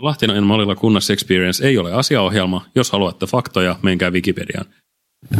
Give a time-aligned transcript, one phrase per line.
[0.00, 2.64] Lahtinen mallilla kunnas Experience ei ole asiaohjelma.
[2.74, 4.66] Jos haluatte faktoja, menkää Wikipediaan.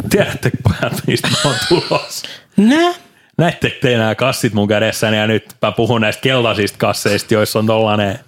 [0.09, 2.27] Tiedättekö pojat, mistä mä oon tulossa?
[2.57, 2.93] Nä?
[3.37, 7.67] Näettekö te nämä kassit mun kädessäni ja nyt mä puhun näistä keltaisista kasseista, joissa on
[7.67, 8.19] tollanen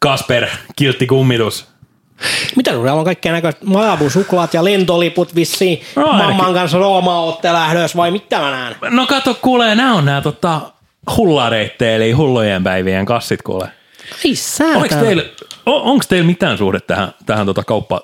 [0.00, 0.46] Kasper
[0.76, 1.66] kiltti kummitus.
[2.56, 5.80] Mitä siellä on kaikkea näköistä Malibu suklaat ja lentoliput vissiin.
[5.96, 6.26] No ainakin.
[6.26, 8.76] Mamman kanssa Rooma ootte lähdössä vai mitä mä näen?
[8.90, 10.60] No kato, kuulee, nämä on nämä tota,
[11.16, 13.68] hullareitte, eli hullujen päivien kassit, kuulee.
[14.24, 14.76] Ei säätää.
[14.76, 15.22] Onko teillä,
[15.66, 18.00] on, onko teillä mitään suhde tähän, tähän tota kauppa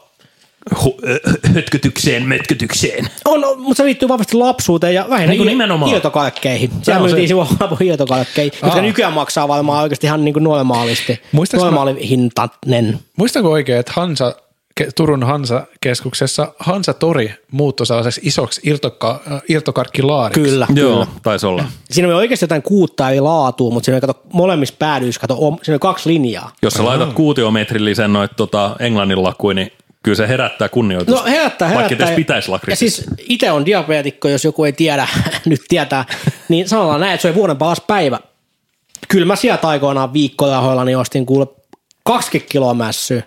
[1.54, 3.08] hötkötykseen, mötkötykseen?
[3.24, 5.90] On, on, mutta se liittyy vahvasti lapsuuteen ja vähän Niin, niin nimenomaan.
[5.90, 6.70] hietokalkkeihin.
[6.70, 8.80] Se Siellä myytiin silloin Lapun hietokalkkeja, jotka Aa.
[8.82, 11.20] nykyään maksaa varmaan oikeasti ihan niin kuin normaalisti.
[11.32, 12.98] Mä- Normaalihintainen.
[13.16, 14.34] Muistanko oikein, että Hansa,
[14.96, 20.40] Turun Hansa-keskuksessa Hansa Tori muuttui sellaiseksi isoksi irtoka, irtokarkkilaariksi?
[20.50, 21.06] Kyllä, Joo, kyllä.
[21.22, 21.64] taisi olla.
[21.90, 25.74] Siinä oli oikeasti jotain kuutta eri laatua, mutta siinä oli kato, molemmissa päädyissä, kato, siinä
[25.74, 26.52] oli kaksi linjaa.
[26.62, 31.20] Jos sä laitat kuutiometrillisen noit tota, englannin lakuin, niin kyllä se herättää kunnioitusta.
[31.20, 32.06] No herättää, Vaikka herättää.
[32.06, 33.02] edes pitäisi ja lakritsissa.
[33.02, 35.08] siis itse on diabeetikko, jos joku ei tiedä,
[35.46, 36.04] nyt tietää,
[36.48, 38.20] niin sanotaan näin, että se oli vuoden paras päivä.
[39.08, 41.46] Kyllä mä sieltä aikoinaan viikkorahoilla niin ostin kuule
[42.04, 43.22] 20 kiloa mässyä.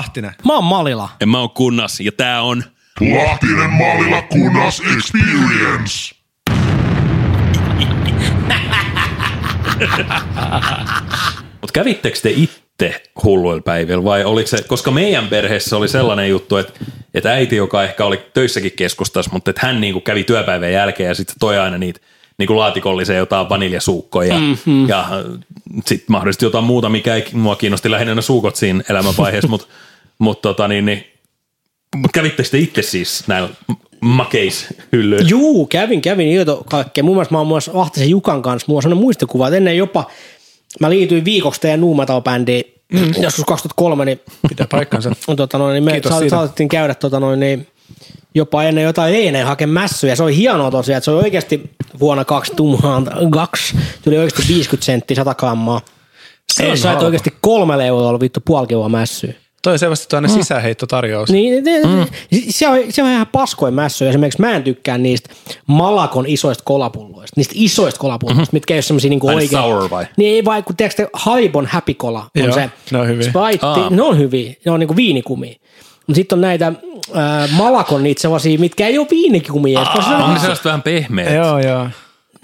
[0.00, 0.34] Lahtinen.
[0.44, 1.08] Mä oon Malila.
[1.20, 2.64] En mä oon kunnas, ja tää on...
[3.00, 6.14] Lahtinen mallilla kunnas experience.
[11.60, 16.56] Mutta kävittekö te itse hulluilla päivillä vai oliko se, koska meidän perheessä oli sellainen juttu,
[16.56, 16.72] että,
[17.14, 21.14] että äiti, joka ehkä oli töissäkin keskustassa, mutta että hän niinku kävi työpäivän jälkeen ja
[21.14, 22.00] sitten toi aina niitä
[22.38, 24.88] niinku laatikollisia jotain vaniljasuukkoja mm-hmm.
[24.88, 25.08] ja
[25.86, 29.66] sitten mahdollisesti jotain muuta, mikä ei mua kiinnosti lähinnä ne suukot siinä elämänvaiheessa, mutta
[30.20, 31.04] mut tota niin, niin
[31.96, 33.48] mut kävittekö te itse siis näillä
[34.00, 35.28] makeishyllyillä?
[35.28, 37.04] Juu, kävin, kävin irtokalkkeja.
[37.04, 40.10] Mun mielestä mä oon myös Vahtisen Jukan kanssa, mulla on sellainen muistikuva, että ennen jopa,
[40.80, 43.22] mä liityin viikoksi teidän nu metal bändiin, mm.
[43.22, 45.12] joskus 2003, niin Pitää paikkansa.
[45.36, 46.36] tota noin, niin me Kiitos sa- siitä.
[46.36, 47.66] saatettiin käydä tota noin, niin
[48.34, 50.16] jopa ennen jotain eineen hakea mässyjä.
[50.16, 51.70] Se oli hienoa tosiaan, että se oli oikeasti
[52.00, 55.80] vuonna 2002, tuli oikeasti 50 senttiä 100 grammaa.
[56.52, 59.32] Se on Ei, sait oikeasti kolmelle eurolla vittu puoli kiloa mässyä.
[59.62, 60.34] Toi on selvästi tuonne mm.
[60.34, 61.30] sisäheittotarjous.
[61.30, 62.06] Niin, mm.
[62.48, 64.08] se, on, se on ihan paskoin mässyjä.
[64.10, 65.30] Esimerkiksi mä en tykkää niistä
[65.66, 67.34] Malakon isoista kolapulloista.
[67.36, 68.56] Niistä isoista kolapulloista, mm-hmm.
[68.56, 69.48] mitkä ei ole semmoisia niinku oikein.
[69.50, 70.06] sour vai?
[70.16, 72.70] Niin ei vai, kun tiedätkö te, Haibon Happy Cola on Joo, se.
[72.90, 73.30] ne on hyviä.
[73.30, 73.90] Sprite, Aa.
[73.90, 74.54] ne on hyviä.
[74.64, 75.54] Ne on niinku viinikumia.
[76.06, 76.66] Mutta sitten on näitä
[77.16, 79.80] äh, Malakon niitä sellaisia, mitkä ei ole viinikumia.
[79.80, 81.34] on- On ne sellaiset vähän pehmeät.
[81.34, 81.86] Joo, joo.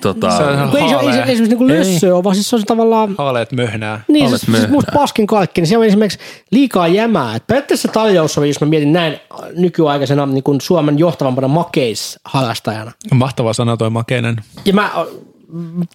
[0.02, 1.24] Tota, Se on kun ei se, ei se, haalea.
[1.24, 4.00] ei se niinku lössö ole, vaan siis se on se tavallaan Haaleet möhnää.
[4.08, 4.70] niin, Olet siis, siis myöhään.
[4.70, 6.18] musta paskin kalkki, niin siellä on esimerkiksi
[6.50, 7.36] liikaa jämää.
[7.36, 9.18] Et periaatteessa tarjous oli, jos mä mietin näin
[9.56, 12.92] nykyaikaisena niin kuin Suomen johtavampana makeisharrastajana.
[13.14, 14.36] Mahtava sana toi makeinen.
[14.64, 14.90] Ja mä,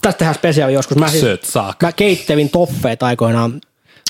[0.01, 0.97] tästä tehdään spesiaali joskus.
[0.97, 1.81] Mä, siis, Söt saak.
[1.83, 3.61] mä keittelin toffeet aikoinaan.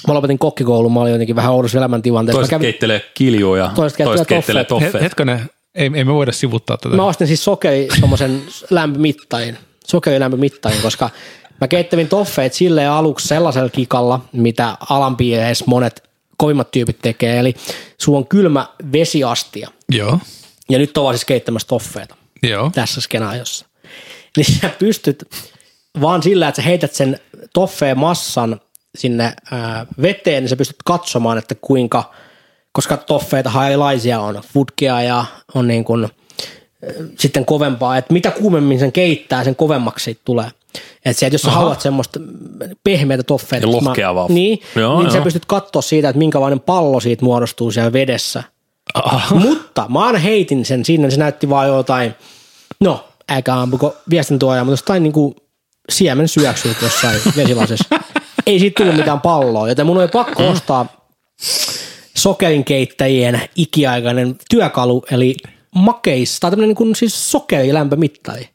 [0.07, 2.37] Mä lopetin kokkikoulun, mä olin jotenkin vähän oudossa elämäntilanteessa.
[2.37, 4.91] Mä, Toiset kävin, keittelee kiljua ja Toiset toiset, keittelee toffeet.
[4.91, 4.93] toffeet.
[4.93, 6.95] Het, hetkonen, ei, ei me voida sivuttaa tätä.
[6.95, 9.57] mä ostin siis sokeri tommosen lämpömittarin,
[9.91, 11.09] sokerilämpömittarin, koska
[11.61, 16.03] mä keittelin toffeet silleen aluksi sellaisella kikalla, mitä alampiireissä monet
[16.37, 17.55] kovimmat tyypit tekee, eli
[17.97, 20.19] sulla on kylmä vesiastia, Joo,
[20.69, 22.71] ja nyt on siis keittämässä toffeita joo.
[22.75, 23.65] tässä skenaariossa.
[24.37, 25.23] Niin sä pystyt
[26.01, 27.19] vaan sillä, että sä heität sen
[27.53, 28.61] toffeen massan
[28.97, 32.13] sinne ää, veteen, niin sä pystyt katsomaan, että kuinka,
[32.71, 36.09] koska toffeita erilaisia on, fudkea ja on niin kuin,
[37.19, 40.51] sitten kovempaa, että mitä kuumemmin sen keittää, sen kovemmaksi siitä tulee.
[41.05, 41.59] Että se, että jos sä Aha.
[41.59, 42.19] haluat semmoista
[42.83, 44.27] pehmeitä toffeita, Ja lohkeavaa.
[44.29, 45.23] niin, Joo, niin sä joo.
[45.23, 48.43] pystyt katsoa siitä, että minkälainen pallo siitä muodostuu siellä vedessä.
[49.33, 52.15] Mutta mä aina heitin sen sinne, se näytti vaan jotain,
[52.79, 55.35] no, älkää ampuko viestintuojaa, mutta jostain niinku
[55.89, 57.85] siemen syöksyt jossain vesilasessa.
[58.45, 60.85] Ei siitä tullut mitään palloa, joten mun oli pakko ostaa
[62.17, 65.35] sokerinkeittäjien ikiaikainen työkalu, eli
[65.75, 68.49] makeis, tai tämmöinen niin siis sokerilämpömittari,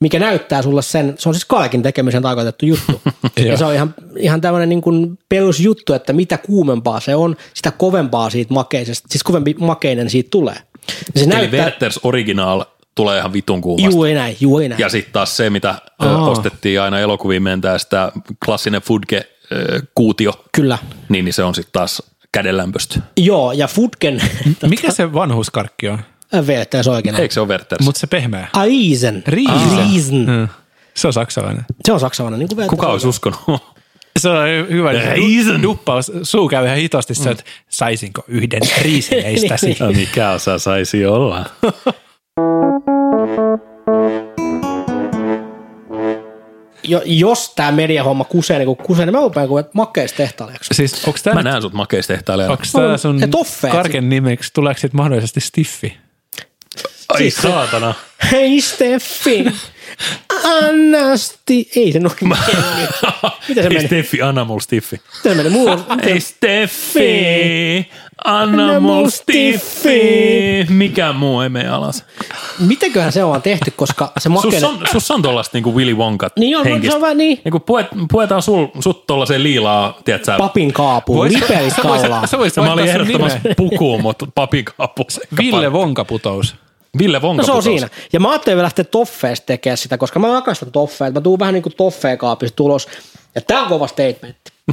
[0.00, 3.02] mikä näyttää sulle sen, se on siis kalkin tekemisen tarkoitettu juttu.
[3.50, 7.70] ja se on ihan, ihan tämmöinen niin kuin perusjuttu, että mitä kuumempaa se on, sitä
[7.70, 10.56] kovempaa siitä makeisesta, siis kovempi makeinen siitä tulee.
[11.14, 12.64] Ja se Eli näyttää, Werther's Original
[12.94, 13.94] tulee ihan vitun kuumasta.
[13.94, 14.80] juuri näin, juuri näin.
[14.80, 16.28] Ja sitten taas se, mitä Aa.
[16.28, 18.12] ostettiin aina elokuviin mentää, sitä
[18.44, 20.78] klassinen Fudge-kuutio, Kyllä.
[21.08, 22.02] niin, niin se on sitten taas
[22.32, 23.00] kädenlämpöstä.
[23.16, 24.22] Joo, ja Fudgen,
[24.68, 25.98] Mikä se vanhuskarkki on?
[26.34, 27.14] Werther's oikein.
[27.14, 27.84] Eikö se ole Werther's?
[27.84, 28.48] Mutta se pehmeä.
[28.64, 29.22] Eisen.
[29.26, 29.88] Riesen.
[29.90, 30.26] Riesen.
[30.26, 30.48] Mm.
[30.94, 31.64] Se on saksalainen.
[31.84, 33.40] Se on saksalainen, niin kuin Werther's Kuka olisi uskonut?
[34.18, 34.92] Se on hyvä.
[34.92, 35.62] Reason.
[35.62, 36.12] Duppaus.
[36.22, 39.76] Suu käy ihan hitosti se, että saisinko yhden riisineistäsi.
[39.80, 41.44] No mikä osa saisi olla?
[46.88, 50.74] Jo, jos tämä mediahomma kusee niin kuin kusee, niin mä rupean kuin makeistehtailijaksi.
[50.74, 52.52] Siis onko Mä tämä näen sut makeistehtailijalle.
[52.52, 53.20] onko tää sun
[53.72, 55.96] karken nimeksi, tuleeko siitä mahdollisesti Stiffi?
[57.08, 57.94] Ai Siis- saatana.
[58.32, 59.44] Hei Steffi,
[60.44, 61.68] annasti.
[61.76, 62.90] Ei se noin mennyt.
[63.48, 63.86] Miten se Ei meni?
[63.86, 65.00] Steffi, anna mulle Stiffi.
[65.16, 65.50] Miten se meni?
[65.50, 67.90] Mulla, Ei Steffi,
[68.24, 70.66] anna mulle Stiffi.
[70.68, 72.04] Mikä muu ei mene alas.
[72.58, 74.60] mitenköhän se on tehty, koska se makeinen...
[74.60, 76.90] Sus on, sus on tollaista niinku Willy Wonka Niin on, henkistä.
[76.90, 77.40] se on vähän niin.
[77.44, 82.28] Niinku puet, puetaan sul, sut tollaseen liilaa, tiedätkö Papin kaapuun, Vois- voisit- kaulaan.
[82.28, 83.54] sä voisit No, mä olin vaihtaa sun ehdottomassa nimeä.
[83.54, 85.06] pukuun, mutta papin kaappu.
[85.38, 86.54] Ville Vonkaputous.
[86.98, 87.70] Ville Vonka No se on putosi.
[87.70, 87.88] siinä.
[88.12, 91.20] Ja mä ajattelin vielä lähteä toffeesta tekemään sitä, koska mä rakastan toffeita.
[91.20, 92.88] Mä tuun vähän niin kuin toffeen kaapista tulos.
[93.34, 94.52] Ja tää on kova statementti.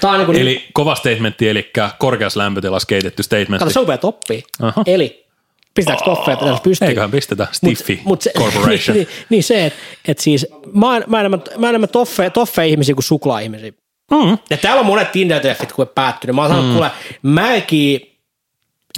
[0.00, 3.58] Tää on niin kuin, Eli kova statementti, eli korkeassa lämpötilassa keitetty statementti.
[3.58, 4.42] kato se upeat oppii.
[4.62, 4.82] Aha.
[4.86, 5.26] Eli
[5.74, 6.88] pistetäänkö toffeja pitäisi pystyyn?
[6.88, 8.96] Eiköhän pistetä Stiffi mut se, Corporation.
[8.96, 13.04] niin, niin, se, että et siis mä oon, mä enemmän, mä enemmän toffe, toffe-ihmisiä kuin
[13.04, 13.72] suklaa-ihmisiä.
[14.10, 14.38] Mm.
[14.50, 16.36] Ja täällä on monet Tinder-treffit, kun päättynyt.
[16.36, 16.74] Mä oon sanonut, mm.
[16.74, 16.90] kuule,
[17.22, 18.09] märkii,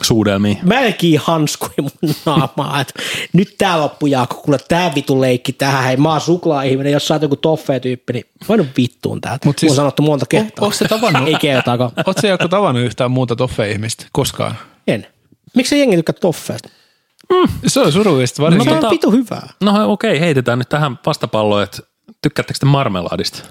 [0.03, 0.59] Suudelmiin.
[0.63, 2.81] märkii hanskuja mun naamaa.
[2.81, 2.95] Et
[3.33, 5.85] nyt tää loppu Jaakko, kuule tää vitu leikki tähän.
[5.85, 9.47] Hei, mä oon suklaa-ihminen, jos sä oot joku toffee-tyyppi, niin voin vittuun täältä.
[9.49, 10.65] Mut siis- on sanottu monta kertaa.
[10.65, 11.29] Oletko se tavannut?
[11.29, 11.91] Ei kertaakaan.
[11.97, 14.55] Oletko se joku tavannut yhtään muuta toffee-ihmistä koskaan?
[14.87, 15.07] En.
[15.57, 16.69] Miksi se jengi tykkää toffeesta?
[17.67, 18.71] Se on surullista No, varsinkin.
[18.71, 19.49] se on tota- vitu hyvää.
[19.61, 21.79] No okei, heitetään nyt tähän vastapalloon, että
[22.23, 23.43] tykkäättekö te marmelaadista?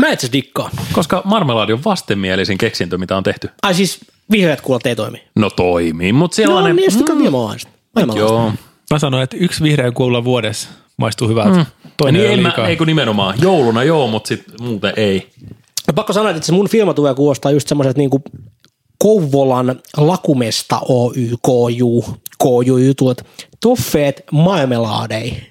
[0.00, 0.70] Mä itse dikkaan.
[0.92, 3.50] Koska marmelaadi on vastenmielisin keksintö, mitä on tehty.
[3.62, 3.98] Ai siis
[4.30, 5.22] vihreät kuulat ei toimi.
[5.36, 6.76] No toimii, mutta No sellainen...
[6.76, 7.22] niin, sitten mm.
[7.24, 8.18] mä Maailmanlaista.
[8.18, 8.52] Joo.
[8.90, 11.56] Mä sanoin, että yksi vihreä kuulla vuodessa maistuu hyvältä.
[11.58, 11.66] Mm.
[11.96, 12.68] Toinen Niin ei ei, mä, liikaa.
[12.68, 13.34] ei kun nimenomaan.
[13.42, 15.30] Jouluna joo, mutta sit muuten ei.
[15.86, 18.22] No pakko sanoa, että se mun firma tulee kuulostaa just semmoiset niinku
[18.98, 21.12] Kouvolan Lakumesta Oy,
[21.46, 22.12] KJ,
[22.42, 23.22] KJ jutut.
[23.60, 25.42] Toffeet marmelaadei.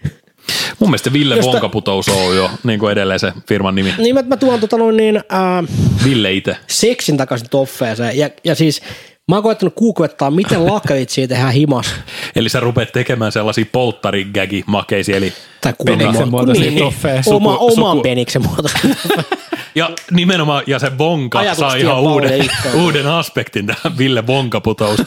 [0.80, 3.94] Mun mielestä Ville Josta- Vonkaputous on jo niin kuin edelleen se firman nimi.
[3.98, 5.64] Niin mä, mä tuon tota noin niin, ää,
[6.04, 6.58] Ville itse.
[6.68, 8.18] seksin takaisin toffeeseen.
[8.18, 8.82] Ja, ja siis
[9.30, 11.96] mä oon koettanut googlettaa, miten lakritsia tehdään himas.
[12.36, 17.22] Eli sä rupeat tekemään sellaisia polttarigägi makeisia, eli Tai Peniksen muotoisia toffeja.
[17.26, 18.96] Oma, Suku- oman suku- peniksen muotoisia.
[19.76, 25.00] ja nimenomaan, ja se Vonka Ajatukset saa ihan uuden, uuden aspektin tähän Ville Vonkaputous.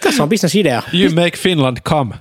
[0.00, 0.82] Tässä on bisnesidea.
[0.94, 2.14] You make Finland come.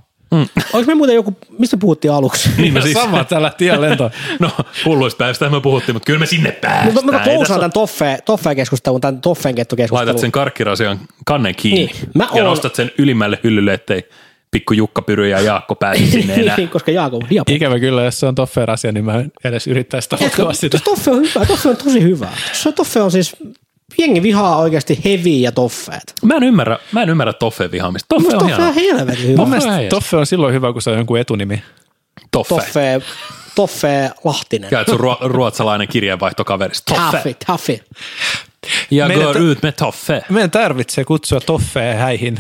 [0.73, 2.49] Oliko me muuten joku, mistä puhuttiin aluksi?
[2.57, 4.11] niin me siis, Sama tällä tien lento.
[4.39, 4.49] no
[4.85, 7.05] hulluista päivistä me puhuttiin, mutta kyllä me sinne Mutta päästään.
[7.05, 10.07] mä, mä tässä- tämän toffeen, toffeen keskustelun, tämän toffeen kettokeskustelun.
[10.07, 14.09] Laitat sen karkkirasian kannen kiinni Niin, mä ja oon- nostat sen ylimmälle hyllylle, ettei
[14.51, 16.57] pikku Jukka Pyry ja Jaakko pääse sinne enää.
[16.57, 17.51] niin, koska Jaakko on diapo.
[17.53, 20.79] Ikävä kyllä, jos se on toffeen asia, niin mä en edes yrittäisi tavoittaa sitä.
[20.83, 22.27] Toffe on hyvä, toffe on tosi hyvä.
[22.53, 23.35] Se toffe on siis,
[23.97, 26.13] jengi vihaa oikeasti heviä ja toffeet.
[26.23, 28.05] Mä en ymmärrä, mä en ymmärrä Toffeen vihaamista.
[28.09, 28.67] Toffe on Toffe hieno.
[28.67, 29.37] on helvetin hyvä.
[29.37, 31.63] Mun mielestä toffe on silloin hyvä, kun se on jonkun etunimi.
[32.31, 32.55] Toffe.
[32.55, 33.01] Toffe,
[33.55, 34.69] toffe Lahtinen.
[34.69, 36.93] Käyt sun ruo- ruotsalainen kirjeenvaihtokaverista.
[36.93, 37.11] Toffe.
[37.17, 37.83] Taffi, taffi.
[38.91, 40.21] Ja Meidän går to- ut med Toffe.
[40.29, 42.37] Meidän tarvitsee kutsua toffee häihin.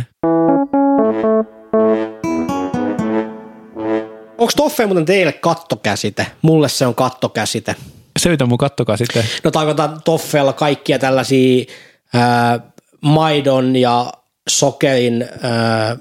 [4.37, 6.27] Onko toffe muuten teille kattokäsite?
[6.41, 7.75] Mulle se on kattokäsite.
[8.17, 9.23] Sevitä mun kattokaa sitten.
[9.43, 11.65] No tarkoitan toffeella kaikkia tällaisia
[12.13, 12.59] ää,
[13.01, 14.13] maidon ja
[14.49, 15.97] sokerin ää,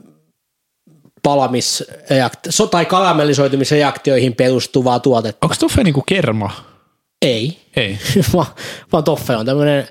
[1.23, 5.47] palamisreaktio, so, tai karamellisoitumisreaktioihin perustuvaa tuotetta.
[5.47, 6.51] Onko toffe niinku kerma?
[7.23, 7.99] Ei, Ei.
[8.35, 8.47] vaan,
[8.93, 9.89] vaan toffe on tämmöinen,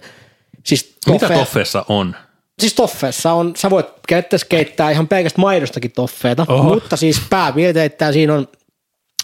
[0.63, 2.15] siis Mitä toffe, Toffeessa on?
[2.59, 6.63] siis toffeessa on, sä voit käyttäisi keittää ihan pelkästä maidostakin toffeeta, Oho.
[6.63, 8.47] mutta siis pääpiirteittäin siinä on,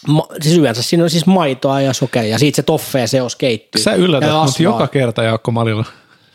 [0.08, 3.82] ma, siis yleensä siinä on siis maitoa ja sokeria, siitä se toffee seos keittyy.
[3.82, 4.64] Sä yllätät Ja mut rasvaa.
[4.64, 5.86] joka kerta Jaakko Malilla.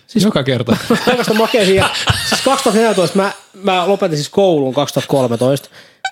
[0.07, 0.77] Siis joka kerta.
[1.09, 1.89] Oikeasta makeisia.
[2.29, 3.31] Siis 2014 mä,
[3.63, 5.69] mä lopetin siis kouluun 2013.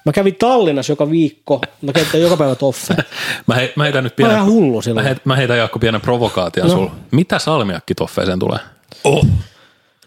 [0.07, 1.61] Mä kävin Tallinnassa joka viikko.
[1.83, 3.03] Mä käytin joka päivä toffeja.
[3.47, 5.07] Mä, he, mä heitän nyt Mä pienen, oon ihan hullu mä, silloin.
[5.07, 6.75] heit, mä heitän Jaakko pienen provokaation no.
[6.75, 6.91] sulla.
[7.11, 8.59] Mitä salmiakki Toffeeseen tulee?
[9.05, 9.27] Oh.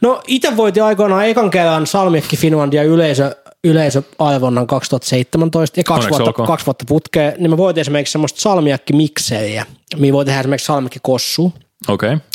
[0.01, 6.29] No itse voitin aikoinaan ekan kerran Salmiakki Finlandia yleisö, yleisöarvonnan 2017 ja kaksi Onneksi vuotta,
[6.29, 6.47] olkoon.
[6.47, 9.65] kaksi vuotta putkeen, niin mä voitin esimerkiksi semmoista salmiakki-mikseriä,
[9.97, 11.53] mihin voi tehdä esimerkiksi salmiakki kossu.
[11.87, 12.13] Okei.
[12.13, 12.27] Okay.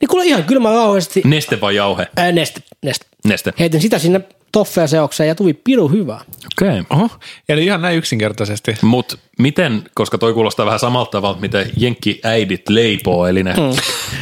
[0.00, 2.06] Niin kuule ihan kylmä rauhallisesti, Neste vai jauhe?
[2.16, 3.06] ää, neste, neste.
[3.24, 3.52] Neste.
[3.58, 4.20] Heitin sitä sinne
[4.52, 6.20] toffeja seokseen ja tuli piru hyvää.
[6.62, 6.80] Okei.
[6.90, 7.08] Okay.
[7.48, 8.76] Eli ihan näin yksinkertaisesti.
[8.82, 13.58] Mut miten, koska toi kuulostaa vähän samalta tavalla, miten jenkki-äidit leipoo, eli ne mm.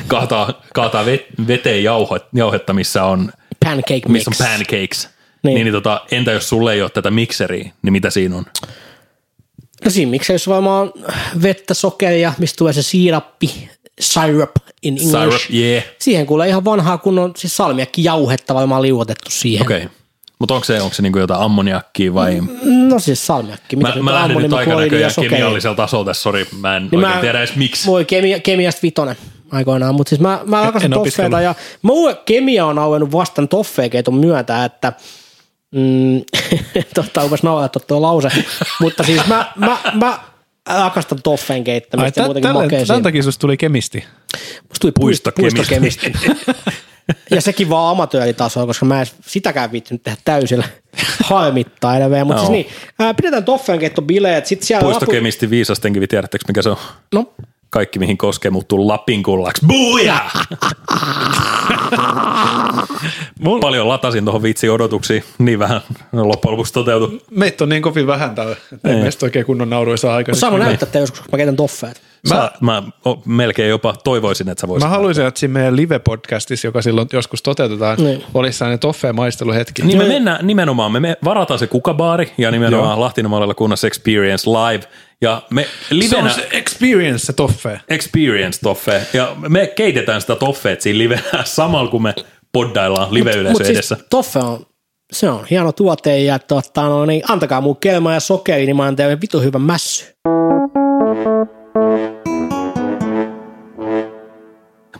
[0.06, 1.84] kaataa, kaataa vet- veteen
[2.32, 3.32] jauhetta, missä on,
[3.64, 4.08] Pancake mix.
[4.08, 5.13] missä on pancakes.
[5.44, 5.54] Niin.
[5.54, 5.64] Niin.
[5.64, 8.44] Niin, tota, entä jos sulle ei ole tätä mikseriä, niin mitä siinä on?
[9.84, 10.92] No siinä miksei jos varmaan
[11.42, 13.68] vettä, sokeria, mistä tulee se siirappi,
[14.00, 14.50] syrup
[14.82, 15.10] in English.
[15.10, 15.84] Syrup, yeah.
[15.98, 19.66] Siihen kuulee ihan vanhaa kunnon siis salmiakki jauhetta varmaan liuotettu siihen.
[19.66, 19.76] Okei.
[19.76, 19.88] Okay.
[20.38, 22.40] Mutta onko se, onko se niinku jotain ammoniakkia vai?
[22.88, 23.76] No siis salmiakki.
[23.76, 27.14] Mitä Mä, mä lähden nyt aika näköjään kemiallisella tasolla tässä, sori, mä en Niin oikein
[27.14, 27.86] mä- tiedä edes miksi.
[27.86, 29.16] Voi kemia, kemiasta vitonen
[29.52, 34.64] aikoinaan, mutta siis mä, mä rakastan toffeita ja mulle kemia on auennut vastaan toffeekeiton myötä,
[34.64, 34.92] että
[35.75, 36.23] mm,
[36.95, 38.28] totta onpas naurattu tuo lause,
[38.81, 40.19] mutta siis mä, mä, mä
[40.69, 42.87] rakastan toffeen Ai, keittämistä ja tä- muutenkin tällä- makeisiin.
[42.87, 44.04] Tämän takia susta tuli kemisti.
[44.62, 45.57] Musta tuli Puistokemisti.
[45.57, 46.12] puistokemisti.
[47.31, 50.64] ja sekin vaan amatööritasolla, koska mä en sitäkään viittinyt tehdä täysillä
[51.25, 52.26] harmittaa edelleen.
[52.26, 52.52] Mutta Joo.
[52.52, 56.76] siis niin, ää, pidetään toffeen keitto bileet, sit siellä Puistokemisti viisastenkin, tiedättekö mikä se on?
[57.14, 57.33] No,
[57.75, 59.66] Kaikki mihin koskee muuttuu Lapin kullaksi.
[59.66, 60.21] Buuja!
[63.40, 65.81] Mul, Paljon latasin tuohon vitsi odotuksiin, niin vähän
[66.12, 67.21] loppujen lopuksi toteutui.
[67.31, 69.02] meitä on niin kovin vähän täällä, että ei Ei.
[69.02, 70.40] meistä oikein kunnon nauruja saa aikaisemmin.
[70.40, 72.00] saanko näyttää teille joskus, kun mä keitän toffeet?
[72.28, 74.88] Mä, mä o, melkein jopa toivoisin, että sä voisit.
[74.88, 78.25] Mä haluaisin, että siinä meidän live-podcastissa, joka silloin joskus toteutetaan, Niin.
[78.35, 79.83] olisi sellainen toffeen maisteluhetki.
[79.83, 82.99] Niin me mennään nimenomaan, me, me varataan se kukabaari ja nimenomaan
[83.38, 83.54] Joo.
[83.54, 84.85] Kunnassa Experience Live
[85.25, 87.81] ja me se livenä on se experience, se toffee.
[87.88, 92.14] Experience toffe ja me keitetään sitä toffeet siinä livenä samalla kun me
[92.52, 93.95] poddaillaan live-yleisö Mut edessä.
[93.95, 94.66] Siis toffe on,
[95.12, 98.83] se on hieno tuote ja tota, no, niin, antakaa mun kelma ja sokeri, niin mä
[98.83, 100.04] annan teille vitu hyvän mässy.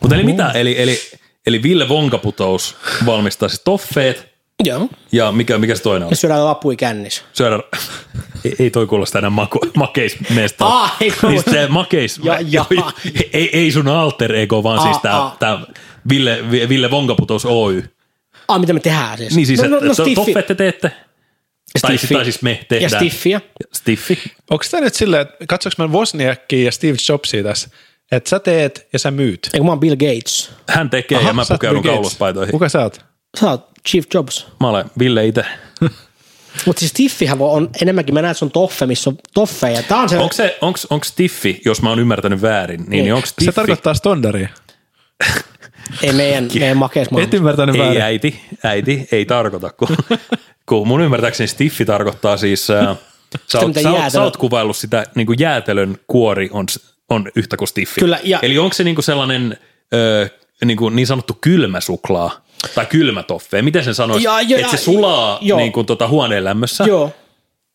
[0.01, 0.51] Mutta eli mitä?
[0.51, 0.99] Eli, eli,
[1.47, 2.77] eli Ville Vonkaputous
[3.07, 4.34] valmistaa siis toffeet
[4.65, 4.89] Joo.
[5.13, 6.11] ja mikä, mikä se toinen on?
[6.11, 7.23] Ja syödään lapui kännissä.
[7.33, 7.59] Syödä,
[8.45, 10.67] ei, ei toi kuulosta enää maku, makeismeesta.
[10.67, 12.65] Aa, ei niin se makeis, Ja- ja.
[13.33, 15.37] ei, ei sun alter ego, vaan Aa, siis tää, aa.
[15.39, 15.59] tää
[16.09, 17.83] Ville, Ville Vonkaputous Oy.
[18.49, 19.37] Ah, mitä me tehdään siis?
[19.37, 20.15] Niin siis, no, no, no, stiffi.
[20.15, 20.91] toffeet te teette.
[21.83, 22.91] Tai, siis- tai siis me Ja tehdään.
[22.91, 23.41] stiffiä.
[23.75, 24.19] Stiffi.
[24.51, 27.69] Onko tämä nyt silleen, että katsoinko mä Wozniakia ja Steve Jobsia tässä,
[28.13, 29.49] että sä teet ja sä myyt?
[29.55, 30.51] Eikö mä oon Bill Gates?
[30.69, 32.53] Hän tekee ja mä pukeudun kauluspaitoihin.
[32.53, 33.05] Kuka sä oot?
[33.41, 34.47] Sä oot Chief Jobs.
[34.61, 35.45] Mä olen Ville itse.
[36.67, 39.83] Mutta siis stiffihän voi- on enemmänkin, mä näen, että se on toffe, missä on toffeja.
[39.83, 43.15] Tää on se, Onko se, onks, onks Stiffi, jos mä oon ymmärtänyt väärin, niin, niin
[43.15, 43.53] onko Se Stiffi?
[43.53, 44.49] tarkoittaa stondaria.
[46.03, 48.03] ei meidän, meidän makeis Et ymmärtänyt Ei väärin.
[48.03, 49.89] äiti, äiti, ei tarkoita, kun,
[50.69, 52.87] kun mun ymmärtääkseni Stiffi tarkoittaa siis, äh,
[53.53, 56.67] sä, oot, sä, oot, sä oot kuvaillut sitä, niin kuin jäätelön kuori on,
[57.11, 58.01] on yhtä kuin Stiffi.
[58.01, 59.59] Kyllä, ja- Eli onko se niin kuin sellainen
[59.95, 60.29] ö,
[60.65, 62.44] niin, kuin niin sanottu kylmä suklaa
[62.75, 65.59] tai kylmä toffee, miten sen sanoisi, Ja- ja- että se sulaa joo.
[65.59, 67.11] niin kuin tota huoneen lämmössä, Joo.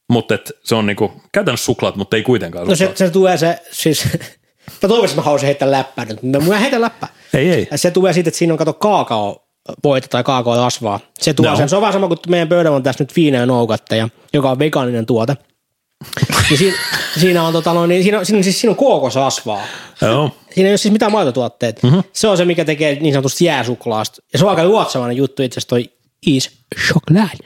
[0.10, 2.98] mutta et se on niin kuin, käytännössä suklaat, mutta ei kuitenkaan No suklaat.
[2.98, 4.06] se, se tulee se, siis,
[4.84, 7.10] mä toivoisin, että mä haluaisin heittää läppää nyt, mutta mä heitän läppää.
[7.34, 7.68] Ei, ei.
[7.76, 9.46] Se tulee siitä, että siinä on kato kaakao
[9.84, 11.00] voita tai kaakao rasvaa.
[11.20, 11.56] Se tuo No.
[11.56, 11.70] sen.
[11.70, 14.60] Se on vähän sama kuin meidän pöydällä on tässä nyt viina ja noukatteja, joka on
[14.60, 15.36] vegaaninen tuote.
[16.50, 16.78] Niin siinä,
[17.20, 19.62] siinä, on, tota, noin, niin siinä, siinä, siis siinä on kookosrasvaa.
[20.02, 20.32] Joo.
[20.54, 21.88] Siinä ei ole siis mitään maitotuotteita.
[21.88, 22.04] Mm-hmm.
[22.14, 24.22] Se on se, mikä tekee niin sanotusti jääsuklaasta.
[24.34, 25.90] Ja se on aika luotsavainen juttu itse asiassa toi
[26.26, 26.52] is
[26.88, 27.38] chocolate.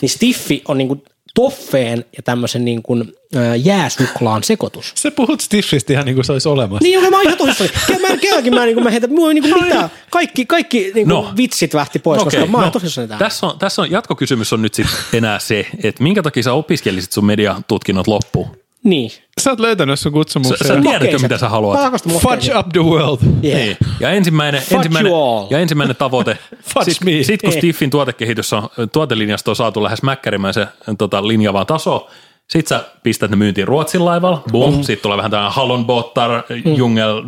[0.00, 1.04] Niin stiffi on niinku
[1.36, 2.96] toffeen ja tämmöisen niinku,
[3.36, 4.92] ää, jääsuklaan sekoitus.
[4.94, 6.82] Sä puhut Stiffistä ihan niin kuin se olisi olemassa.
[6.82, 7.70] Niin, joka mä ihan tosissani.
[8.02, 9.90] Mä en kerrankin, mä, niinku, mä heitän, mulla ei niinku mitään.
[10.10, 11.22] Kaikki, kaikki niinku, No.
[11.22, 11.32] no.
[11.36, 13.18] vitsit lähti pois, Okei, koska mä oon no, tosissani tähän.
[13.18, 17.12] tässä, on, tässä on jatkokysymys on nyt sitten enää se, että minkä takia sä opiskelisit
[17.12, 18.56] sun mediatutkinnot loppuun?
[18.86, 19.10] Niin.
[19.40, 20.58] Sä oot löytänyt sun Sä, kutsumuksen.
[20.68, 21.22] sä tiedätkö, Makeiset.
[21.22, 21.80] mitä sä haluat?
[22.20, 23.18] Fudge up the world.
[23.44, 23.58] Yeah.
[23.60, 23.76] Niin.
[24.00, 25.46] Ja ensimmäinen, Fuck ensimmäinen, you all.
[25.50, 26.38] ja ensimmäinen tavoite,
[26.74, 27.10] Fudge sit, me.
[27.22, 27.58] sit kun Niin.
[27.58, 30.66] Stiffin tuotekehitys on, tuotelinjasta on saatu lähes mäkkärimäisen
[30.98, 32.08] tota, linjavaan taso,
[32.50, 34.82] sit sä pistät ne myyntiin Ruotsin laivalla, boom, mm.
[34.82, 36.30] sit tulee vähän tämmöinen Hallonbottar,
[36.64, 36.74] mm.
[36.74, 37.22] Jungel,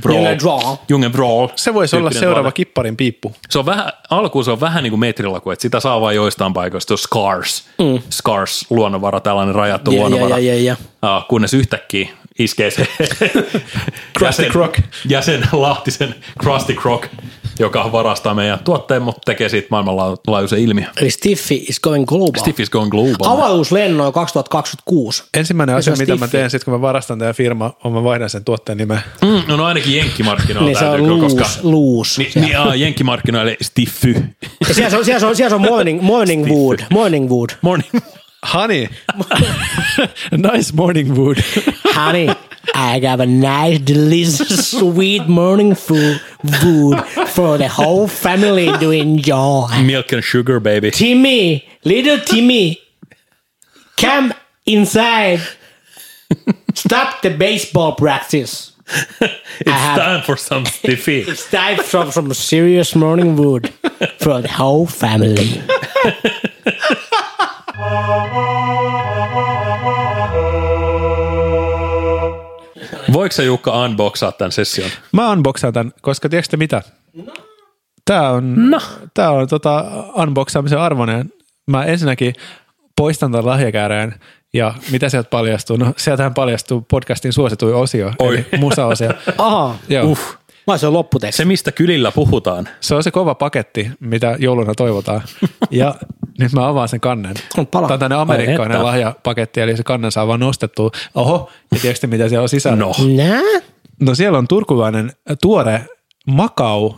[0.00, 0.76] Brawl.
[0.88, 1.48] Jungel Brawl.
[1.56, 2.54] Se voisi olla seuraava tuote.
[2.54, 3.34] kipparin piippu.
[3.50, 6.52] Se on vähän, alkuun se on vähän niin kuin metrilaku, että sitä saa vain joistain
[6.52, 8.02] paikoista, se on Scars, mm.
[8.10, 10.38] Scars luonnonvara, tällainen rajattu Ja, ja, luonnonvara.
[10.38, 10.76] ja, ja, ja.
[11.02, 12.86] Ah, kunnes yhtäkkiä iskee se
[14.18, 14.78] Krusty Croc.
[15.08, 17.06] jäsen Lahtisen Krusty Croc,
[17.58, 20.86] joka varastaa meidän tuotteen, mutta tekee siitä maailmanlaajuisen ilmiö.
[21.00, 22.40] Eli Stiffi is going global.
[22.40, 23.32] Stiff is going global.
[23.32, 25.24] Avaruuslennoin 2026.
[25.34, 26.36] Ensimmäinen asia, mitä mä Stiffi.
[26.36, 29.00] teen sitten, kun mä varastan tämä firma, on mä vaihdan sen tuotteen nimen.
[29.22, 31.60] Mm, no, no ainakin jenkkimarkkinoilla Niin se on loose, koska...
[31.62, 32.22] loose.
[32.22, 34.24] Niin, niin aa, jenkkimarkkinoille Stiffy.
[34.68, 36.78] Ja siellä se on, siellä se on, siellä se on morning, morning wood.
[36.90, 37.50] Morning wood.
[37.62, 37.90] Morning.
[38.54, 38.86] Honey.
[40.52, 41.36] nice morning wood.
[41.96, 42.28] Honey,
[42.74, 46.20] I got a nice, delicious, sweet morning food,
[46.60, 49.68] food for the whole family to enjoy.
[49.84, 50.90] Milk and sugar, baby.
[50.90, 52.80] Timmy, little Timmy,
[53.96, 54.32] come
[54.66, 55.40] inside.
[56.74, 58.72] Stop the baseball practice.
[59.60, 61.20] It's have- time for some Stiffy.
[61.20, 63.68] It's time for some serious morning wood
[64.18, 65.62] for the whole family.
[73.32, 74.90] Voiko sä Jukka unboxaa tämän session?
[75.12, 76.82] Mä unboxaan tämän, koska tiedätkö mitä?
[78.04, 78.80] Tää on, No.
[79.14, 79.84] tää on tota
[80.16, 81.32] unboxaamisen arvoinen.
[81.66, 82.34] Mä ensinnäkin
[82.96, 84.14] poistan tämän lahjakääreen
[84.54, 85.76] ja mitä sieltä paljastuu?
[85.76, 88.34] No sieltähän paljastuu podcastin suosituin osio, Oi.
[88.34, 89.10] eli musaosio.
[89.38, 90.04] Aha, Joo.
[90.06, 90.34] Uff.
[90.66, 91.36] Vai se on lopputeksti.
[91.36, 92.68] Se, mistä kylillä puhutaan.
[92.80, 95.22] Se on se kova paketti, mitä jouluna toivotaan.
[95.70, 95.94] Ja
[96.38, 97.34] nyt mä avaan sen kannen.
[97.58, 97.86] On pala.
[97.86, 100.90] Tämä on tämmöinen Ai amerikkalainen lahjapaketti, eli se kannen saa vaan nostettua.
[101.14, 102.76] Oho, ja tiedätkö mitä siellä on sisällä?
[102.76, 102.92] No.
[103.16, 103.60] Nää?
[104.00, 105.84] no siellä on turkulainen tuore
[106.26, 106.92] Macau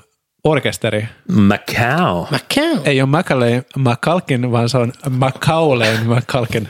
[0.44, 1.08] orkesteri.
[1.32, 2.26] Macau.
[2.30, 2.80] Mä käyn.
[2.84, 6.68] Ei ole Macaulay McCalkin, vaan se on Macaulay McCalkin.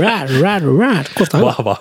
[0.00, 1.04] Rad, rad, rad.
[1.14, 1.46] Kuulostaa hyvä.
[1.46, 1.76] Vahva.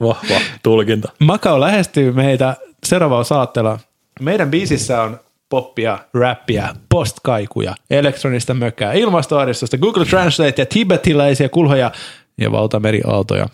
[0.00, 1.12] Vahva tulkinta.
[1.18, 3.78] Macau lähestyy meitä seuraavalla saatteella.
[4.20, 11.92] Meidän biisissä on poppia, rappia, postkaikuja, elektronista mökkää, ilmastoahdistusta, Google Translate ja tibetiläisiä kulhoja
[12.38, 13.48] ja valtameriaaltoja.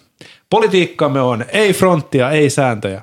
[0.50, 3.02] Politiikkamme on ei fronttia, ei sääntöjä.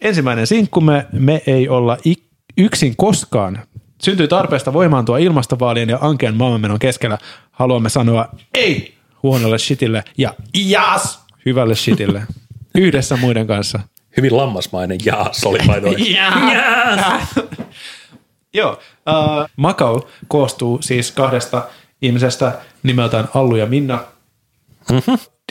[0.00, 2.26] Ensimmäinen sinkkumme, me ei olla ik-
[2.58, 3.58] yksin koskaan.
[4.02, 7.18] Syntyi tarpeesta voimaantua ilmastovaalien ja ankeen maailmanmenon keskellä.
[7.50, 12.22] Haluamme sanoa ei huonolle shitille ja jas hyvälle shitille.
[12.74, 13.80] Yhdessä muiden kanssa.
[14.16, 15.96] Hyvin lammasmainen jaas oli by the way.
[18.54, 21.68] Joo, uh, Macau koostuu siis kahdesta
[22.02, 24.04] ihmisestä nimeltään Allu ja Minna.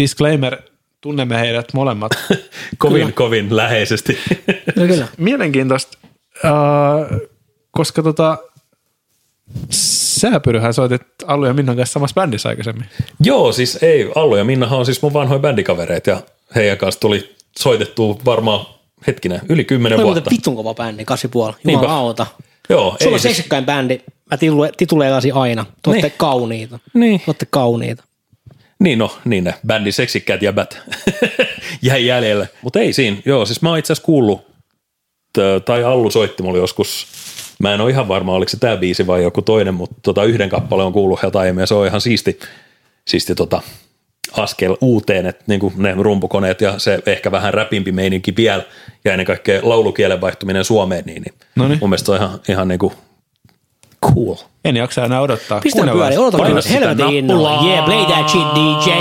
[0.01, 0.57] Disclaimer,
[1.01, 2.11] tunnemme heidät molemmat.
[2.77, 4.17] Kovin, kovin läheisesti.
[4.73, 5.07] Kyllä, kyllä.
[5.17, 5.97] Mielenkiintoista,
[6.43, 7.19] uh,
[7.71, 8.37] koska tota,
[9.69, 12.85] sä Pyryhän soitit Allu ja Minnan kanssa samassa bändissä aikaisemmin.
[13.19, 14.11] Joo, siis ei.
[14.15, 16.21] Allu ja Minnahan on siis mun vanhoja bändikavereita ja
[16.55, 18.65] heidän kanssa tuli soitettua varmaan
[19.07, 20.19] hetkinen, yli kymmenen Oli vuotta.
[20.21, 21.53] muuten vitun kova bändi, kasi puoli.
[21.63, 21.83] Niinpä.
[21.85, 22.27] Jumala auta.
[22.69, 23.99] Joo, Sulla ei on siis, seksikkäin bändi.
[24.31, 25.65] Mä titule- tituleerasin aina.
[25.83, 26.13] Te Niin.
[26.17, 26.79] kauniita.
[26.93, 27.21] Niin.
[27.39, 28.03] Te kauniita.
[28.79, 30.77] niin no, niin ne bändin seksikkäät jäbät
[31.81, 32.49] jäi jäljelle.
[32.61, 34.41] Mutta ei siinä, joo, siis mä oon itse asiassa kuullut,
[35.65, 37.07] tai Allu soitti mulle joskus,
[37.59, 40.49] mä en ole ihan varma, oliko se tämä biisi vai joku toinen, mutta tota yhden
[40.49, 42.39] kappale on kuullut heiltä aiemmin ja se on ihan siisti,
[43.07, 43.61] siisti tota,
[44.37, 48.63] askel uuteen, että niin ne rumpukoneet ja se ehkä vähän räpimpi meininki vielä
[49.05, 51.79] ja ennen kaikkea laulukielen vaihtuminen Suomeen, niin, niin Noniin.
[51.81, 52.93] mun mielestä se on ihan, ihan niin kuin
[54.05, 54.35] cool.
[54.65, 55.59] En jaksa enää odottaa.
[55.59, 56.13] Pistä Kuunnellaan.
[56.13, 57.63] pyöri, odotan helvetin innolla.
[57.65, 58.91] Yeah, play that shit, DJ.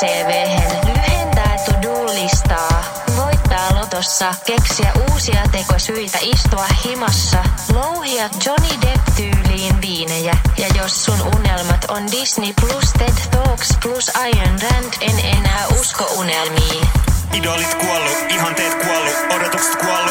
[0.00, 2.84] CVhen lyhentää to-do-listaa.
[3.16, 7.44] Voittaa lotossa, keksiä uusia tekosyitä istua himassa.
[7.72, 10.36] Louhia Johnny Depp-tyyliin viinejä.
[10.58, 16.04] Ja jos sun unelmat on Disney plus TED Talks plus Iron Rand, en enää usko
[16.18, 16.88] unelmiin.
[17.32, 20.10] Idolit kuollu, ihanteet kuollu, odotukset kuollu.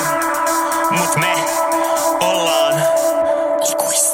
[0.92, 1.34] Mut me
[2.20, 2.84] ollaan
[3.72, 4.09] ikuista.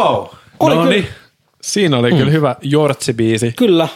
[0.00, 0.26] Wow.
[0.60, 0.94] Oli no kyllä.
[0.94, 1.06] niin.
[1.62, 2.18] Siinä oli mm.
[2.18, 3.52] kyllä hyvä Jortsi-biisi.
[3.56, 3.88] Kyllä.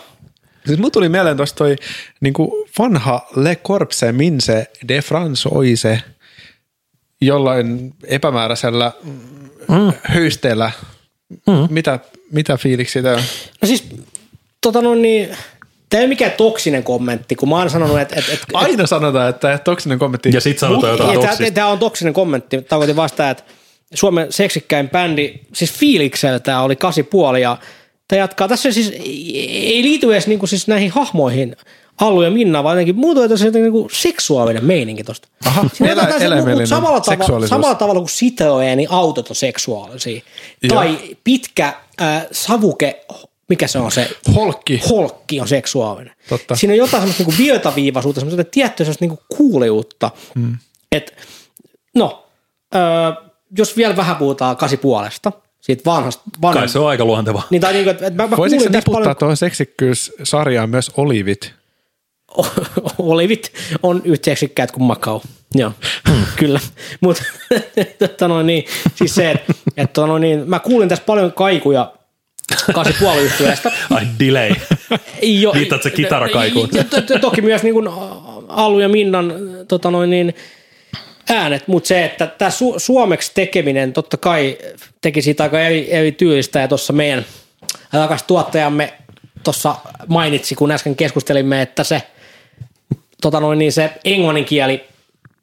[0.67, 1.77] Siis mun tuli mieleen tuosta toi
[2.21, 6.03] niinku vanha Le Corpse Minse de Francoise
[7.21, 8.93] jollain epämääräisellä
[9.69, 9.93] mm.
[10.03, 10.71] höysteellä.
[11.47, 11.69] Mm.
[11.71, 11.99] Mitä,
[12.33, 13.23] mitä fiiliksi tämä on?
[13.63, 13.85] No siis,
[14.61, 15.29] tota noin niin,
[15.91, 18.17] tämä ei ole mikään toksinen kommentti, kun mä oon sanonut, että...
[18.19, 20.31] että, että Aina sanotaan, että toksinen kommentti.
[20.33, 21.55] Ja sit sanotaan jotain toksista.
[21.55, 22.63] Tämä on toksinen kommentti.
[22.63, 23.45] Tarkoitin vasta, että
[23.95, 27.57] Suomen seksikkäin bändi, siis fiilikseltä oli kasi puoli ja
[28.09, 28.49] tämä jatkaa.
[28.49, 31.57] Tässä siis ei liity edes niinku siis näihin hahmoihin,
[32.01, 35.29] Allu ja Minna, vaan jotenkin muuta jotenkin niinku seksuaalinen meininki tosta.
[35.47, 40.21] Aha, elä- se- eläimellinen samalla, tavalla, samalla tavalla kuin Citroenin autot on seksuaalisia.
[40.63, 40.75] Joo.
[40.77, 43.05] Tai pitkä äh, savuke,
[43.49, 44.11] mikä se on se?
[44.35, 44.81] Holkki.
[44.91, 46.15] Holkki on seksuaalinen.
[46.29, 46.57] Totta.
[46.57, 50.11] Siinä on jotain semmoista niinku virtaviivaisuutta, semmoista tiettyä semmoista niinku kuulijuutta.
[50.35, 50.59] Mm.
[50.93, 51.17] Et,
[51.95, 52.27] no,
[52.75, 52.81] öö,
[53.59, 57.43] jos vielä vähän puhutaan kasi puolesta, siitä vanhasta, vanhan, Kai se on aika luonteva.
[57.51, 61.55] niin tai niinku, että et mä, mä Voisitko niputtaa paljon, tuohon seksikkyyssarjaan myös olivit?
[62.99, 65.21] olivit on yhtä seksikkäät kuin Macau.
[65.55, 65.73] Joo,
[66.41, 66.61] kyllä.
[67.01, 67.23] Mutta
[67.99, 68.65] tota noin niin,
[68.95, 71.93] siis se, että et, noin niin, mä kuulin tässä paljon kaikuja
[72.75, 73.73] kasi puoliyhtiöstä.
[73.91, 74.55] Ai delay.
[75.23, 76.69] Jo, Viittaat sä kitarakaikuun?
[77.21, 77.89] Toki myös niin kuin
[78.49, 79.33] Allu ja Minnan
[79.69, 80.35] tota noin niin,
[81.35, 84.59] äänet, mutta se, että tämä su- suomeksi tekeminen totta kai
[85.01, 87.25] teki siitä aika eri, eri tyylistä ja tuossa meidän
[87.93, 88.93] rakas tuottajamme
[89.45, 89.75] tuossa
[90.07, 92.03] mainitsi, kun äsken keskustelimme, että se,
[93.23, 94.85] tota noin, niin se englannin kieli,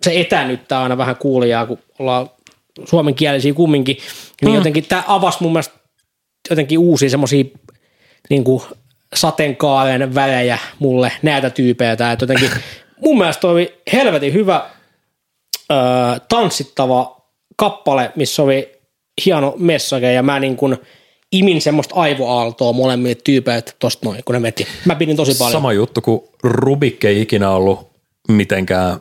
[0.03, 2.29] se etänyttää aina vähän kuulijaa, kun ollaan
[2.85, 3.97] suomenkielisiä kumminkin,
[4.41, 5.73] niin jotenkin tämä avasi mun mielestä
[6.49, 7.43] jotenkin uusia semmoisia
[8.29, 8.63] niin kuin
[9.13, 12.11] sateenkaaren värejä mulle näitä tyypeiltä.
[12.11, 12.49] Että jotenkin
[12.99, 14.69] mun mielestä toi oli helvetin hyvä
[15.71, 15.75] ö,
[16.29, 17.21] tanssittava
[17.55, 18.71] kappale, missä oli
[19.25, 20.77] hieno message ja mä niin kuin
[21.31, 24.67] imin semmoista aivoaaltoa molemmille tyypeiltä tosta noin, kun ne veti.
[24.85, 25.51] Mä pidin tosi paljon.
[25.51, 27.91] Sama juttu, kun Rubik ei ikinä ollut
[28.27, 28.97] mitenkään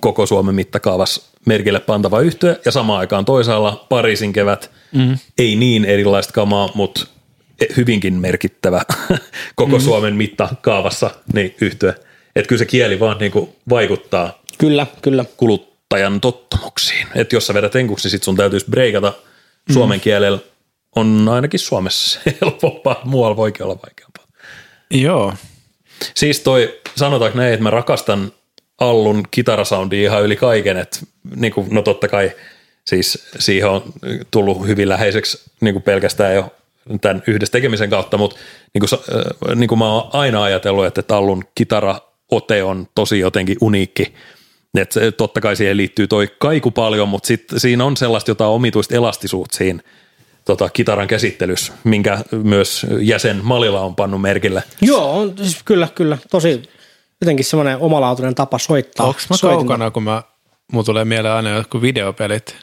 [0.00, 5.18] koko Suomen mittakaavassa merkille pantava yhtiö, ja samaan aikaan toisaalla Pariisin kevät, mm.
[5.38, 7.06] ei niin erilaista kamaa, mutta
[7.76, 8.82] hyvinkin merkittävä
[9.56, 9.84] koko mm.
[9.84, 11.94] Suomen mittakaavassa niin yhtiö.
[12.36, 15.24] Että kyllä se kieli vaan niinku vaikuttaa Kyllä, kyllä.
[15.88, 17.06] Kuluttajan tottumuksiin.
[17.14, 19.12] Että jos sä vedät enkuksi, niin sit sun täytyisi breikata
[19.72, 20.38] suomen kielellä.
[20.96, 24.24] On ainakin Suomessa helpompaa, muualla voikin olla vaikeampaa.
[24.90, 25.34] Joo.
[26.14, 28.32] Siis toi, sanotaanko näin, että mä rakastan
[28.78, 30.98] Allun kitarasoundia ihan yli kaiken, että
[31.36, 32.32] niin kuin, no totta kai
[32.84, 33.82] siis siihen on
[34.30, 36.54] tullut hyvin läheiseksi niin kuin pelkästään jo
[37.00, 38.36] tämän yhdessä tekemisen kautta, mutta
[38.74, 39.00] niin kuin,
[39.50, 44.14] äh, niin kuin mä oon aina ajatellut, että Allun kitaraote on tosi jotenkin uniikki,
[44.82, 48.50] että se- totta kai siihen liittyy toi kaiku paljon, mutta sit siinä on sellaista jotain
[48.50, 49.80] omituista elastisuutta siinä
[50.44, 54.62] tota, kitaran käsittelyssä, minkä myös jäsen Malila on pannut merkille.
[54.80, 56.18] Joo, on, siis kyllä, kyllä.
[56.30, 56.62] Tosi
[57.20, 59.06] jotenkin semmoinen omalaatuinen tapa soittaa.
[59.06, 59.58] Onko mä soitinta.
[59.64, 60.22] kaukana, kun mä,
[60.72, 62.56] mun tulee mieleen aina jotkut videopelit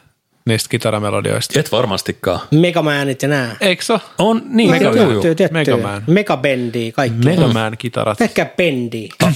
[0.46, 1.60] niistä kitaramelodioista?
[1.60, 2.40] Et varmastikaan.
[2.50, 3.56] Megamanit ja nää.
[3.60, 3.98] Eikö se?
[4.18, 4.92] On, niin, Mega-.
[4.92, 5.48] Tiettyä, tiettyä.
[5.52, 6.04] Megaman.
[6.06, 7.24] Megabendiä, kaikki.
[7.26, 8.18] Megaman kitarat.
[8.18, 9.14] Pelkkä bendiä.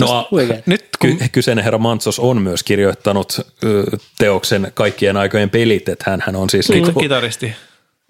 [0.00, 0.28] No.
[0.66, 3.84] Nyt kun, ky- kyseinen herra Mantsos on myös kirjoittanut ö,
[4.18, 7.54] teoksen kaikkien aikojen pelit, että hän on siis niin, niinku kitaristi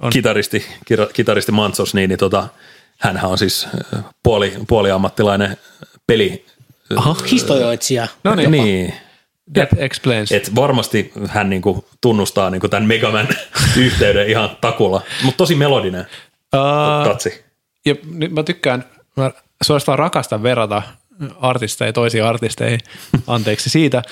[0.02, 0.10] on.
[0.10, 2.48] kitaristi, kira- kitaristi Mantsos, niin, niin tota,
[2.98, 3.68] hänhän on siis
[4.22, 5.56] puoli, puoli ammattilainen
[6.06, 6.46] peli
[6.96, 8.08] Aha, historioitsija.
[8.24, 8.94] No niin, Niin.
[9.54, 10.32] that explains.
[10.32, 13.28] Et varmasti hän niinku tunnustaa niinku tämän Megaman
[13.76, 16.06] yhteyden ihan takulla, mutta tosi melodinen
[16.54, 17.44] Uh, tatsi.
[17.86, 18.84] ja nyt mä tykkään,
[19.16, 19.30] mä
[19.62, 20.82] suorastaan rakastan verrata
[21.40, 22.80] artisteja toisiin artisteihin,
[23.26, 24.02] anteeksi siitä,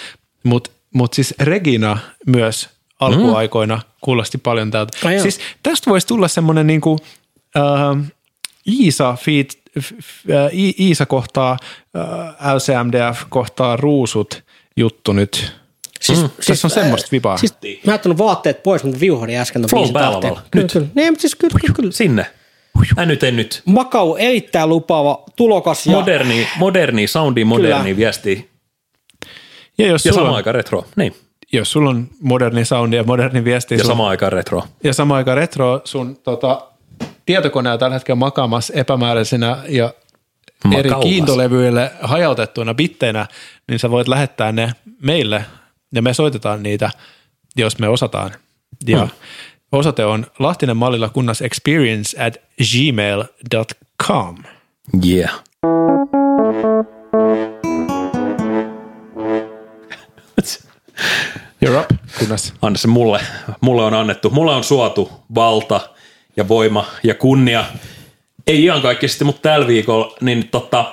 [0.44, 2.68] mutta mut siis Regina myös
[3.00, 4.98] alkuaikoina kuulosti paljon tältä.
[5.08, 8.04] Ai siis tästä voisi tulla semmoinen niinku, uh,
[8.66, 9.46] Iisa feat,
[9.80, 11.56] f, f, äh, I- Iisa kohtaa
[11.96, 14.44] uh, LCMDF kohtaa ruusut
[14.76, 15.52] juttu nyt.
[16.00, 17.36] Siis, Mm, tässä on semmoista vipaa.
[17.36, 17.54] Siis
[17.86, 20.20] mä oon vaatteet pois, mutta viuhani äsken Flow päällä.
[20.20, 20.72] Kyllä, Nyt.
[20.72, 20.86] kyllä.
[20.94, 21.92] Niin, mutta siis kyllä, kyllä, kyllä.
[21.92, 22.26] Sinne.
[22.96, 23.62] Hän nyt.
[23.66, 27.96] Makau erittäin lupaava tulokas ja Moderni, moderni soundi, moderni Kyllä.
[27.96, 28.50] viesti
[29.78, 30.84] ja jos ja sulla, samaan on, aikaan retro.
[30.96, 31.14] Niin.
[31.52, 34.64] jos sulla on moderni soundi ja moderni viesti, Ja sun- samaan aikaan retro.
[34.84, 36.66] ja samaan aikaan retro sun tota,
[37.26, 39.92] tietokoneella tällä hetkellä makaamassa epämääräisenä ja
[40.78, 41.08] eri Makaumas.
[41.10, 43.26] kiintolevyille hajautettuina bitteinä,
[43.68, 45.44] niin sä voit lähettää ne meille
[45.94, 46.90] ja me soitetaan niitä,
[47.56, 48.30] jos me osataan.
[48.86, 49.08] Ja Hmm.
[49.72, 52.36] Osoite on Lahtinen mallilla kunnas experience at
[52.72, 54.36] gmail.com.
[55.06, 55.42] Yeah.
[61.64, 62.54] You're up, kunnas.
[62.62, 63.20] Anna se mulle.
[63.60, 64.30] Mulle on annettu.
[64.30, 65.80] Mulle on suotu valta
[66.36, 67.64] ja voima ja kunnia.
[68.46, 70.92] Ei ihan kaikki sitten, mutta tällä viikolla, niin tota,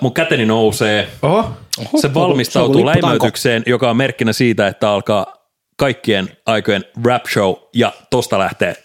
[0.00, 1.08] mun käteni nousee.
[1.22, 3.06] Oho, Se se valmistautuu lipputanko.
[3.06, 5.39] läimöitykseen, joka on merkkinä siitä, että alkaa
[5.80, 8.76] kaikkien aikojen rap show ja tosta lähtee.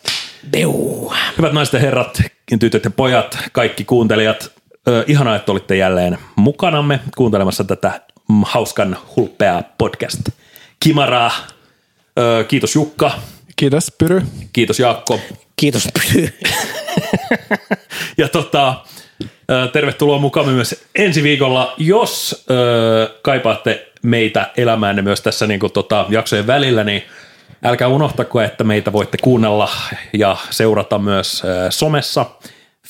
[0.51, 1.13] Beu.
[1.37, 2.21] Hyvät naiset ja herrat,
[2.59, 4.51] tytöt ja pojat, kaikki kuuntelijat,
[4.87, 10.21] ö, ihanaa, että olitte jälleen mukanamme kuuntelemassa tätä mm, hauskan hulppeaa podcast
[10.79, 11.31] Kimaraa.
[12.19, 13.11] Ö, kiitos Jukka,
[13.55, 14.21] kiitos Pyry.
[14.53, 15.19] kiitos Jaakko
[15.55, 15.87] Kiitos.
[18.17, 18.75] ja tota,
[19.73, 26.05] tervetuloa mukaan myös ensi viikolla, jos ö, kaipaatte meitä elämäänne myös tässä niin kuin, tota,
[26.09, 27.03] jaksojen välillä, niin
[27.63, 29.69] älkää unohtako, että meitä voitte kuunnella
[30.13, 32.25] ja seurata myös ö, somessa,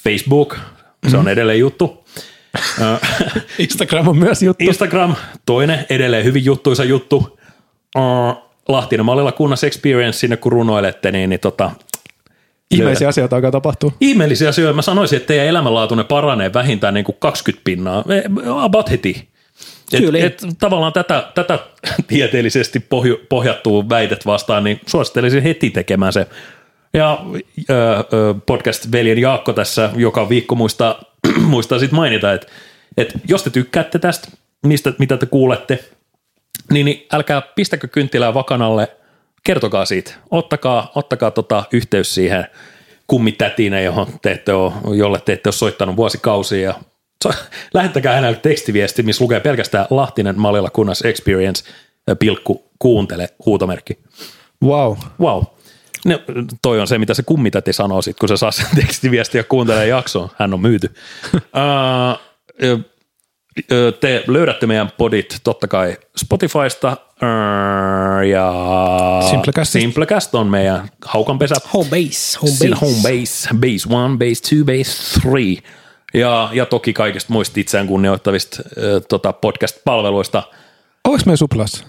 [0.04, 0.58] Facebook,
[1.08, 2.06] se on edelleen juttu.
[3.60, 4.64] Instagram on myös juttu.
[4.64, 7.40] Instagram, toinen edelleen hyvin juttuisa juttu.
[8.68, 11.72] Lahtinen mallilla kunnas experience sinne kun runoilette, niin, niin tota,
[12.72, 13.92] Ihmeisiä asioita alkaa tapahtua.
[14.02, 14.74] ihmeellisiä asioita.
[14.76, 18.04] Mä sanoisin, että teidän elämänlaatunne paranee vähintään niin kuin 20 pinnaa.
[18.10, 18.24] Eh,
[18.62, 19.30] About heti.
[19.94, 20.20] Et, Kyllä.
[20.20, 21.60] et, tavallaan tätä, tätä
[22.08, 26.28] tieteellisesti pohju, pohjattua väitet vastaan, niin suosittelisin heti tekemään se.
[26.94, 27.26] Ja
[27.70, 31.04] ö, ö, podcast-veljen Jaakko tässä joka viikko muistaa,
[31.54, 32.48] muistaa sit mainita, että,
[32.98, 34.28] että jos te tykkäätte tästä,
[34.66, 35.80] mistä, mitä te kuulette,
[36.72, 38.88] niin, niin älkää pistäkö kynttilää vakanalle,
[39.44, 40.12] kertokaa siitä.
[40.32, 42.48] Ottakaa, ottakaa tota yhteys siihen
[43.08, 46.62] kummitätiin, johon te ette ole, jolle te ette ole soittanut vuosikausia.
[46.62, 46.76] Ja
[47.74, 51.64] lähettäkää hänelle tekstiviesti, missä lukee pelkästään Lahtinen Malilla kunnas experience,
[52.20, 54.00] pilkku, kuuntele, huutomerkki.
[54.64, 54.98] Wow.
[55.20, 55.44] Wow.
[56.06, 56.20] No,
[56.62, 59.88] toi on se, mitä se kummitäti sanoo sit, kun se saa sen tekstiviestiä ja kuuntelee
[59.88, 60.30] jaksoon.
[60.38, 60.96] Hän on myyty.
[61.34, 62.20] uh,
[64.00, 68.54] te löydätte meidän podit totta kai Spotifysta uh, ja
[69.30, 69.80] Simplecastista.
[69.80, 71.56] Simplecast on meidän haukanpesä.
[71.74, 72.40] Home base.
[72.42, 72.86] Home base.
[72.86, 75.58] Home base, base one, base two, base three.
[76.16, 80.44] Ja, ja toki kaikista muista itseään kunnioittavista ö, tota podcast-palveluista.
[81.08, 81.86] Onko meidän suplassa?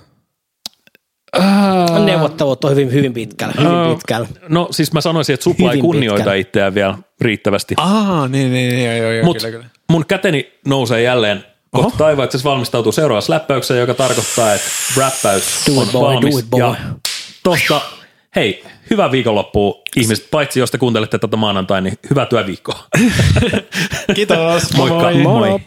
[2.04, 3.54] Neuvottelut on hyvin, hyvin pitkällä.
[3.58, 4.28] Hyvin pitkällä.
[4.48, 7.74] No siis mä sanoisin, että supla ei kunnioita itseään vielä riittävästi.
[7.78, 9.66] Aa, niin, niin, niin, joo, joo, Mut kyllä, kyllä.
[9.90, 15.80] mun käteni nousee jälleen kohta taivaan, se valmistautuu seuraavassa läppäykseen, joka tarkoittaa, että räppäys Do
[15.80, 16.34] on it, boy, valmis.
[16.34, 16.60] do it, boy.
[16.60, 16.74] Ja
[17.42, 17.80] tosta,
[18.36, 22.84] hei, hyvää viikonloppua Ihmiset, paitsi jos te kuuntelette tätä maanantai, niin hyvää työviikkoa.
[24.14, 24.72] Kiitos.
[24.76, 25.02] Moikka.
[25.02, 25.14] Moi.
[25.22, 25.48] moi.
[25.48, 25.60] moi.